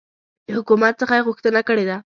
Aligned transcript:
د 0.45 0.47
حکومت 0.57 0.93
څخه 1.01 1.13
یي 1.17 1.25
غوښتنه 1.27 1.59
کړې 1.67 1.85
ده 1.89 1.97